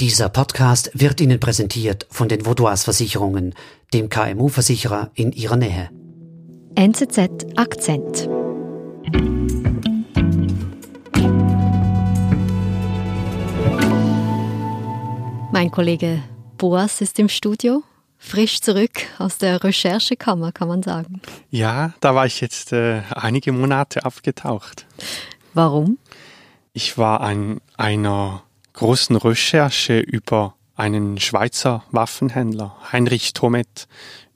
[0.00, 3.54] Dieser Podcast wird Ihnen präsentiert von den Vaudois Versicherungen,
[3.92, 5.90] dem KMU-Versicherer in Ihrer Nähe.
[6.74, 8.26] NZZ Akzent.
[15.52, 16.22] Mein Kollege
[16.56, 17.82] Boas ist im Studio,
[18.16, 21.20] frisch zurück aus der Recherchekammer, kann man sagen.
[21.50, 24.86] Ja, da war ich jetzt äh, einige Monate abgetaucht.
[25.52, 25.98] Warum?
[26.72, 28.44] Ich war an einer
[28.80, 33.86] großen Recherche über einen Schweizer Waffenhändler, Heinrich Thomet,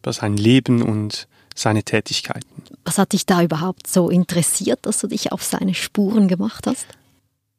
[0.00, 2.64] über sein Leben und seine Tätigkeiten.
[2.84, 6.86] Was hat dich da überhaupt so interessiert, dass du dich auf seine Spuren gemacht hast?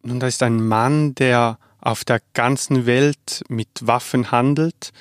[0.02, 4.92] Nun, das ist ein Mann, der auf der ganzen Welt mit Waffen handelt,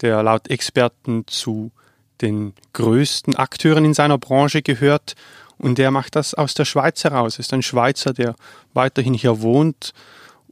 [0.00, 1.72] der laut Experten zu
[2.20, 5.16] den größten Akteuren in seiner Branche gehört
[5.58, 7.34] und der macht das aus der Schweiz heraus.
[7.34, 8.36] Er ist ein Schweizer, der
[8.74, 9.92] weiterhin hier wohnt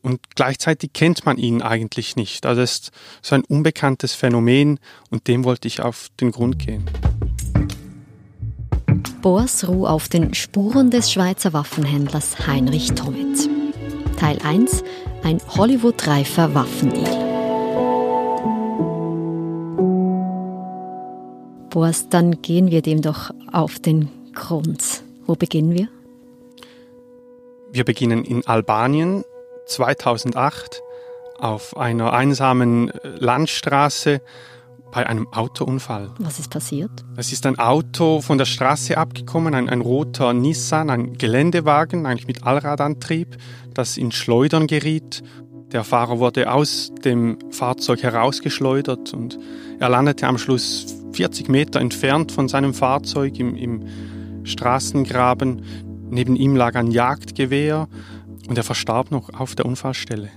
[0.03, 2.47] und gleichzeitig kennt man ihn eigentlich nicht.
[2.47, 2.91] Also es ist
[3.23, 4.79] so ein unbekanntes Phänomen
[5.11, 6.85] und dem wollte ich auf den Grund gehen.
[9.23, 13.49] Boas Ruh auf den Spuren des Schweizer Waffenhändlers Heinrich Thomet.
[14.19, 14.83] Teil 1
[15.23, 17.29] Ein Hollywood-reifer Waffendeal.
[21.69, 25.03] Boas, dann gehen wir dem doch auf den Grund.
[25.27, 25.89] Wo beginnen wir?
[27.73, 29.23] Wir beginnen in Albanien
[29.71, 30.83] 2008
[31.39, 34.21] auf einer einsamen äh, Landstraße
[34.93, 36.11] bei einem Autounfall.
[36.19, 36.91] Was ist passiert?
[37.17, 42.27] Es ist ein Auto von der Straße abgekommen, ein, ein roter Nissan, ein Geländewagen, eigentlich
[42.27, 43.37] mit Allradantrieb,
[43.73, 45.23] das in Schleudern geriet.
[45.73, 49.39] Der Fahrer wurde aus dem Fahrzeug herausgeschleudert und
[49.79, 53.85] er landete am Schluss 40 Meter entfernt von seinem Fahrzeug im, im
[54.43, 55.63] Straßengraben.
[56.11, 57.87] Neben ihm lag ein Jagdgewehr
[58.51, 60.29] und er verstarb noch auf der Unfallstelle.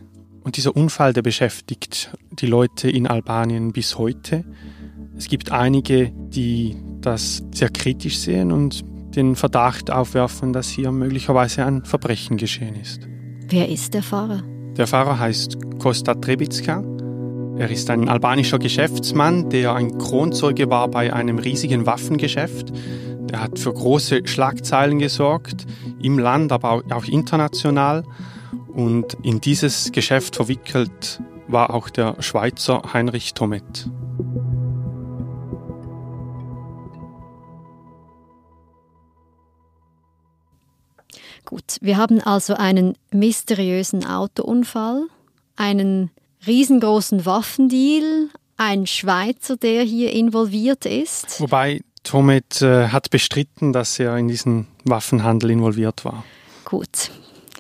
[0.44, 4.46] Und dieser Unfall, der beschäftigt die Leute in Albanien bis heute.
[5.18, 11.66] Es gibt einige, die das sehr kritisch sehen und den Verdacht aufwerfen, dass hier möglicherweise
[11.66, 13.02] ein Verbrechen geschehen ist.
[13.50, 14.44] Wer ist der Fahrer?
[14.78, 16.84] Der Fahrer heißt Kosta Trebitska.
[17.58, 22.72] Er ist ein albanischer Geschäftsmann, der ein Kronzeuge war bei einem riesigen Waffengeschäft.
[23.34, 25.66] Er hat für große Schlagzeilen gesorgt,
[26.00, 28.04] im Land, aber auch international.
[28.68, 33.90] Und in dieses Geschäft verwickelt war auch der Schweizer Heinrich Thomet.
[41.44, 45.08] Gut, wir haben also einen mysteriösen Autounfall,
[45.56, 46.12] einen
[46.46, 51.42] riesengroßen Waffendeal, ein Schweizer, der hier involviert ist.
[51.42, 56.24] Wobei Thomet äh, hat bestritten, dass er in diesen Waffenhandel involviert war.
[56.66, 57.12] Gut,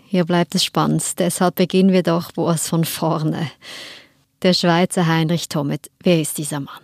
[0.06, 1.20] hier bleibt es spannend.
[1.20, 3.50] Deshalb beginnen wir doch was von vorne.
[4.42, 5.90] Der Schweizer Heinrich Thomet.
[6.02, 6.84] Wer ist dieser Mann?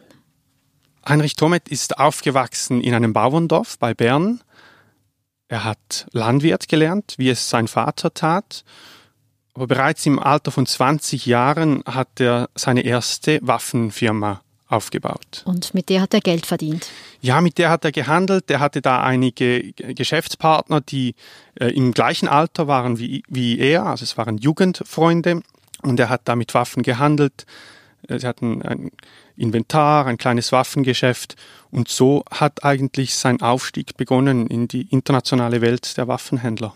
[1.08, 4.42] Heinrich Thomet ist aufgewachsen in einem Bauerndorf bei Bern.
[5.48, 8.64] Er hat Landwirt gelernt, wie es sein Vater tat.
[9.53, 15.41] Aber bereits im Alter von 20 Jahren hat er seine erste Waffenfirma aufgebaut.
[15.46, 16.90] Und mit der hat er Geld verdient?
[17.22, 18.50] Ja, mit der hat er gehandelt.
[18.50, 21.16] Er hatte da einige Geschäftspartner, die
[21.59, 25.41] äh, im gleichen Alter waren wie, wie er, also es waren Jugendfreunde.
[25.81, 27.46] Und er hat da mit Waffen gehandelt.
[28.07, 28.91] Äh, sie hatten ein
[29.35, 31.36] Inventar, ein kleines Waffengeschäft.
[31.72, 36.75] Und so hat eigentlich sein Aufstieg begonnen in die internationale Welt der Waffenhändler.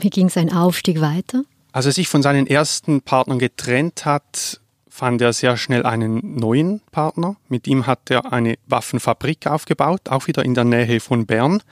[0.00, 1.44] Wie ging sein Aufstieg weiter?
[1.72, 4.60] Als er sich von seinen ersten Partnern getrennt hat,
[4.98, 7.36] fand er sehr schnell einen neuen Partner.
[7.48, 11.62] Mit ihm hat er eine Waffenfabrik aufgebaut, auch wieder in der Nähe von Bern.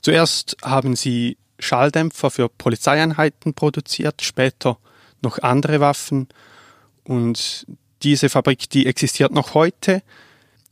[0.00, 4.78] Zuerst haben sie Schalldämpfer für Polizeieinheiten produziert, später
[5.20, 6.28] noch andere Waffen.
[7.04, 7.66] Und
[8.02, 10.02] diese Fabrik, die existiert noch heute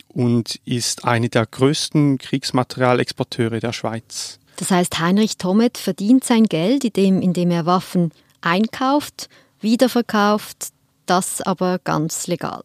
[0.09, 4.39] und ist eine der größten Kriegsmaterialexporteure der Schweiz.
[4.57, 9.29] Das heißt, Heinrich Thomet verdient sein Geld, indem, indem er Waffen einkauft,
[9.61, 10.69] wiederverkauft,
[11.07, 12.63] das aber ganz legal.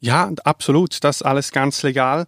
[0.00, 2.26] Ja, absolut, das alles ganz legal.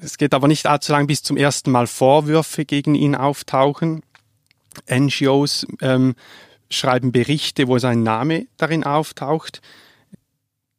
[0.00, 4.02] Es geht aber nicht allzu lang, bis zum ersten Mal Vorwürfe gegen ihn auftauchen.
[4.90, 6.14] NGOs ähm,
[6.70, 9.60] schreiben Berichte, wo sein Name darin auftaucht.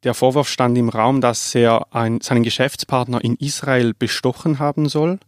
[0.04, 5.18] Der Vorwurf stand im Raum, dass er ein, seinen Geschäftspartner in Israel bestochen haben soll.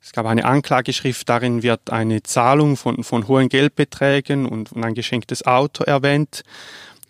[0.00, 4.94] Es gab eine Anklageschrift, darin wird eine Zahlung von, von hohen Geldbeträgen und, und ein
[4.94, 6.44] geschenktes Auto erwähnt.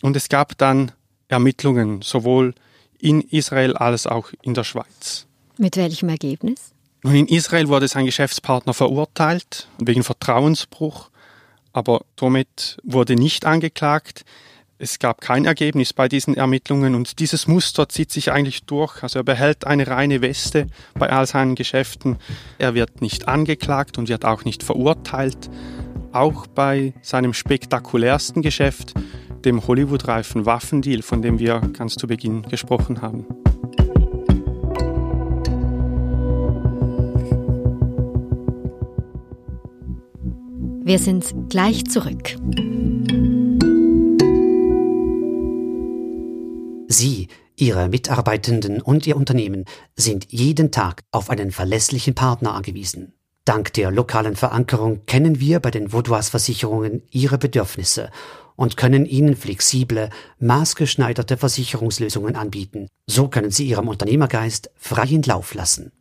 [0.03, 0.93] Und es gab dann
[1.29, 2.55] Ermittlungen, sowohl
[2.99, 5.27] in Israel als auch in der Schweiz.
[5.57, 6.73] Mit welchem Ergebnis?
[7.03, 11.11] Nun, in Israel wurde sein Geschäftspartner verurteilt wegen Vertrauensbruch,
[11.73, 14.25] aber Thomet wurde nicht angeklagt.
[14.81, 19.03] Es gab kein Ergebnis bei diesen Ermittlungen und dieses Muster zieht sich eigentlich durch.
[19.03, 22.17] Also er behält eine reine Weste bei all seinen Geschäften.
[22.59, 25.51] Er wird nicht angeklagt und wird auch nicht verurteilt.
[26.13, 28.95] Auch bei seinem spektakulärsten Geschäft,
[29.45, 33.27] dem Hollywood-reifen Waffendeal, von dem wir ganz zu Beginn gesprochen haben.
[40.85, 42.37] Wir sind gleich zurück.
[46.89, 53.13] Sie, Ihre Mitarbeitenden und Ihr Unternehmen sind jeden Tag auf einen verlässlichen Partner angewiesen.
[53.45, 58.11] Dank der lokalen Verankerung kennen wir bei den Vaudois Versicherungen Ihre Bedürfnisse
[58.59, 60.11] und können Ihnen flexible,
[60.41, 62.89] maßgeschneiderte Versicherungslösungen anbieten.
[63.07, 65.93] So können Sie Ihrem Unternehmergeist freien Lauf lassen.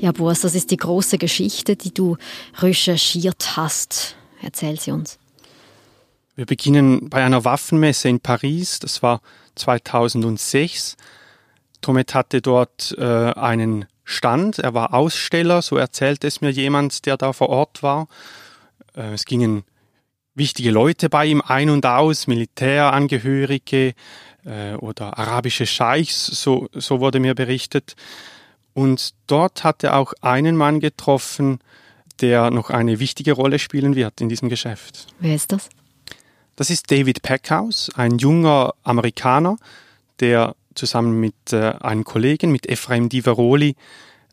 [0.00, 2.18] Ja, Boas, das ist die große Geschichte, die du
[2.58, 4.16] recherchiert hast.
[4.42, 5.18] Erzähl sie uns.
[6.36, 8.80] Wir beginnen bei einer Waffenmesse in Paris.
[8.80, 9.22] Das war
[9.54, 10.98] 2006.
[11.80, 14.58] Tomet hatte dort äh, einen Stand.
[14.58, 18.08] Er war Aussteller, so erzählte es mir jemand, der da vor Ort war.
[18.94, 19.64] Äh, es gingen
[20.34, 23.94] wichtige Leute bei ihm ein und aus, Militärangehörige
[24.44, 27.94] äh, oder arabische Scheichs, so, so wurde mir berichtet.
[28.74, 31.60] Und dort hat er auch einen Mann getroffen,
[32.20, 35.06] der noch eine wichtige Rolle spielen wird in diesem Geschäft.
[35.20, 35.68] Wer ist das?
[36.56, 39.56] Das ist David Packhouse, ein junger Amerikaner,
[40.20, 43.76] der zusammen mit äh, einem Kollegen, mit Ephraim Diveroli,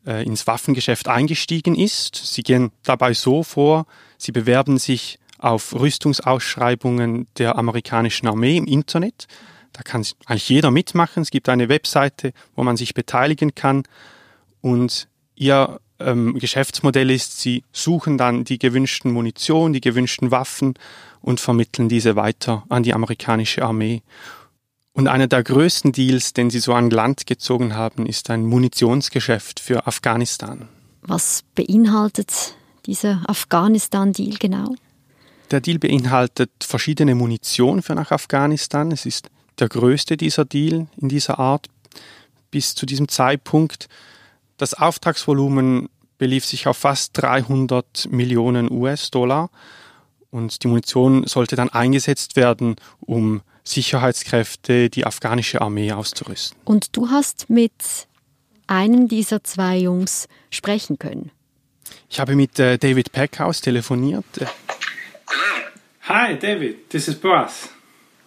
[0.05, 2.15] äh, ins Waffengeschäft eingestiegen ist.
[2.15, 3.85] Sie gehen dabei so vor,
[4.17, 9.27] sie bewerben sich auf Rüstungsausschreibungen der amerikanischen Armee im Internet.
[9.73, 11.23] Da kann eigentlich jeder mitmachen.
[11.23, 13.83] Es gibt eine Webseite, wo man sich beteiligen kann.
[14.61, 20.73] Und ihr ähm, Geschäftsmodell ist, sie suchen dann die gewünschten Munition, die gewünschten Waffen
[21.21, 24.01] und vermitteln diese weiter an die amerikanische Armee.
[24.93, 29.59] Und einer der größten Deals, den sie so an Land gezogen haben, ist ein Munitionsgeschäft
[29.59, 30.67] für Afghanistan.
[31.01, 32.55] Was beinhaltet
[32.85, 34.75] dieser Afghanistan-Deal genau?
[35.49, 38.91] Der Deal beinhaltet verschiedene Munition für nach Afghanistan.
[38.91, 39.29] Es ist
[39.59, 41.67] der größte dieser Deal in dieser Art
[42.51, 43.88] bis zu diesem Zeitpunkt.
[44.57, 49.49] Das Auftragsvolumen belief sich auf fast 300 Millionen US-Dollar
[50.29, 56.58] und die Munition sollte dann eingesetzt werden, um Sicherheitskräfte, die afghanische Armee auszurüsten.
[56.66, 57.72] Und du hast mit
[58.68, 61.31] einem dieser zwei Jungs sprechen können.
[62.10, 64.25] Ich habe mit äh, David Packhouse telefoniert.
[64.38, 64.48] Hello.
[66.08, 67.69] Hi David, this is Boas.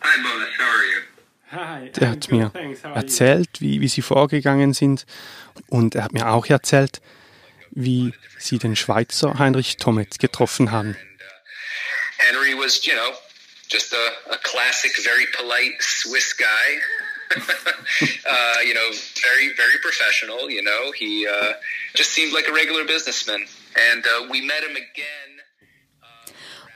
[0.00, 0.48] Hi, Boas.
[0.58, 1.90] How are you?
[2.00, 2.50] Der hat mir
[2.94, 5.06] erzählt, wie, wie sie vorgegangen sind.
[5.68, 7.00] Und er hat mir auch erzählt,
[7.70, 10.96] wie sie den Schweizer Heinrich Thomet getroffen haben.
[12.18, 13.12] Henry was, you know,
[13.68, 16.68] just a, a classic, very polite Swiss guy.
[17.36, 18.90] uh, you know,
[19.22, 20.50] very, very professional.
[20.50, 21.54] You know, he uh,
[21.94, 23.46] just seemed like a regular businessman.
[23.90, 25.34] And uh, we met him again.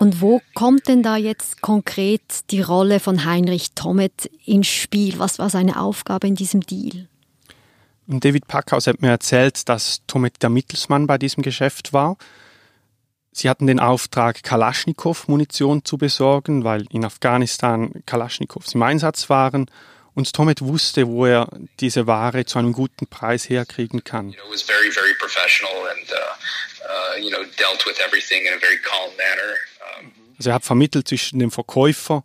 [0.01, 5.19] Und wo kommt denn da jetzt konkret die Rolle von Heinrich Thomet ins Spiel?
[5.19, 7.09] Was war seine Aufgabe in diesem Deal?
[8.07, 12.17] David Packhaus hat mir erzählt, dass Thomet der Mittelsmann bei diesem Geschäft war.
[13.39, 19.71] Sie hatten den Auftrag, Kalaschnikow-Munition zu besorgen, weil in Afghanistan Kalaschnikows im Einsatz waren.
[20.15, 21.47] Und Thomet wusste, wo er
[21.79, 24.31] diese Ware zu einem guten Preis herkriegen kann.
[24.31, 28.79] You know, was very, very professional and, you know, dealt with everything in a very
[28.79, 29.55] calm manner.
[30.37, 32.25] Also er hat vermittelt zwischen dem Verkäufer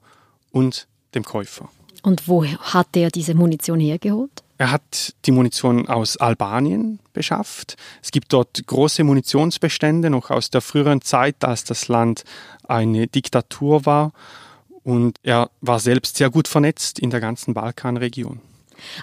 [0.52, 1.70] und dem Käufer.
[2.02, 4.43] Und wo hat er diese Munition hergeholt?
[4.58, 7.76] Er hat die Munition aus Albanien beschafft.
[8.02, 12.24] Es gibt dort große Munitionsbestände, noch aus der früheren Zeit, als das Land
[12.68, 14.14] eine Diktatur war.
[14.84, 18.42] Und er war selbst sehr gut vernetzt in der ganzen Balkanregion.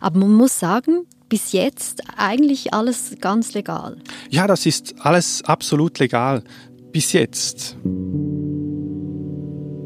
[0.01, 3.97] Aber man muss sagen, bis jetzt eigentlich alles ganz legal.
[4.29, 6.45] Ja, das ist alles absolut legal.
[6.93, 7.77] Bis jetzt.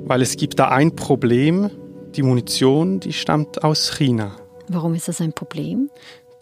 [0.06, 1.70] Weil es gibt da ein Problem.
[2.16, 4.36] Die Munition, die stammt aus China.
[4.68, 5.90] Warum ist das ein Problem?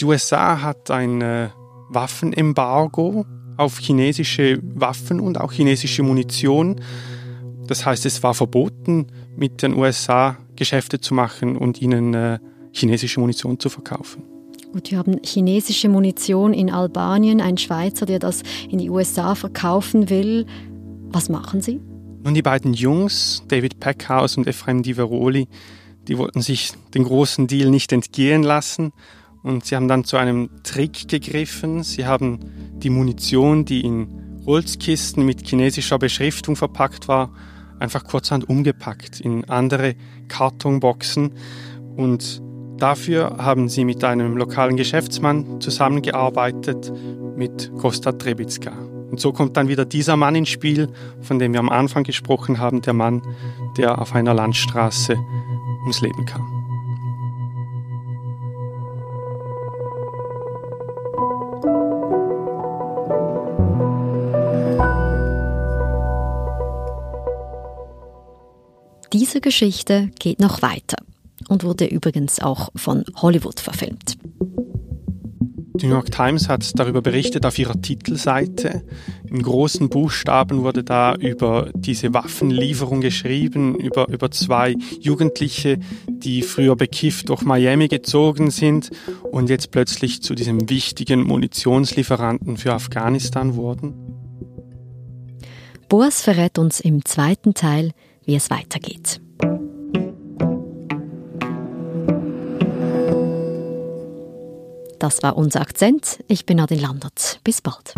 [0.01, 1.49] Die USA hat ein äh,
[1.89, 3.25] Waffenembargo
[3.57, 6.81] auf chinesische Waffen und auch chinesische Munition.
[7.67, 12.39] Das heißt, es war verboten, mit den USA Geschäfte zu machen und ihnen äh,
[12.73, 14.25] chinesische Munition zu verkaufen.
[14.73, 20.09] Gut, wir haben chinesische Munition in Albanien, ein Schweizer, der das in die USA verkaufen
[20.09, 20.47] will.
[21.11, 21.81] Was machen Sie?
[22.25, 25.49] Nun, die beiden Jungs, David Packhouse und Ephraim Diveroli,
[26.09, 28.93] die wollten sich den großen Deal nicht entgehen lassen
[29.43, 31.83] und sie haben dann zu einem Trick gegriffen.
[31.83, 32.41] Sie haben
[32.75, 37.33] die Munition, die in Holzkisten mit chinesischer Beschriftung verpackt war,
[37.79, 39.95] einfach kurzhand umgepackt in andere
[40.29, 41.35] Kartonboxen
[41.97, 42.43] und
[42.79, 46.93] dafür haben sie mit einem lokalen Geschäftsmann zusammengearbeitet,
[47.37, 48.73] mit Costa Trebitska.
[49.11, 50.89] Und so kommt dann wieder dieser Mann ins Spiel,
[51.21, 53.23] von dem wir am Anfang gesprochen haben, der Mann,
[53.77, 55.17] der auf einer Landstraße
[55.83, 56.63] ums Leben kam.
[69.13, 70.97] Diese Geschichte geht noch weiter
[71.49, 74.17] und wurde übrigens auch von Hollywood verfilmt.
[75.75, 78.83] Die New York Times hat darüber berichtet auf ihrer Titelseite.
[79.33, 86.77] In großen Buchstaben wurde da über diese Waffenlieferung geschrieben, über, über zwei Jugendliche, die früher
[86.77, 88.91] bekifft durch Miami gezogen sind
[89.31, 93.95] und jetzt plötzlich zu diesem wichtigen Munitionslieferanten für Afghanistan wurden.
[95.89, 97.93] Boas verrät uns im zweiten Teil,
[98.27, 99.23] wie es weitergeht.
[104.99, 106.23] Das war unser Akzent.
[106.29, 107.41] Ich bin Adin Landert.
[107.45, 107.95] Bis bald.